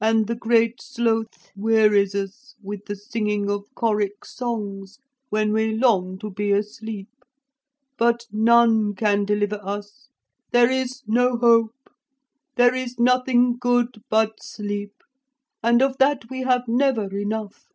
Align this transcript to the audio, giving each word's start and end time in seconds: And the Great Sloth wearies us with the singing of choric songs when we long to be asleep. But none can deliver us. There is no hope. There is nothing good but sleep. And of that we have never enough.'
And 0.00 0.28
the 0.28 0.36
Great 0.36 0.80
Sloth 0.80 1.50
wearies 1.56 2.14
us 2.14 2.54
with 2.62 2.84
the 2.84 2.94
singing 2.94 3.50
of 3.50 3.64
choric 3.74 4.24
songs 4.24 5.00
when 5.28 5.52
we 5.52 5.72
long 5.76 6.20
to 6.20 6.30
be 6.30 6.52
asleep. 6.52 7.08
But 7.98 8.26
none 8.30 8.94
can 8.94 9.24
deliver 9.24 9.58
us. 9.64 10.06
There 10.52 10.70
is 10.70 11.02
no 11.08 11.36
hope. 11.36 11.90
There 12.54 12.76
is 12.76 13.00
nothing 13.00 13.56
good 13.58 14.02
but 14.08 14.40
sleep. 14.40 15.02
And 15.64 15.82
of 15.82 15.98
that 15.98 16.30
we 16.30 16.42
have 16.44 16.68
never 16.68 17.18
enough.' 17.18 17.66